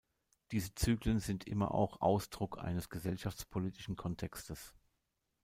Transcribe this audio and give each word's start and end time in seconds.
Diese 0.51 0.73
Zyklen 0.73 1.19
sind 1.19 1.43
immer 1.45 1.75
auch 1.75 2.01
Ausdruck 2.01 2.57
eines 2.57 2.89
gesellschaftspolitischen 2.89 3.95
Kontextes. 3.97 4.73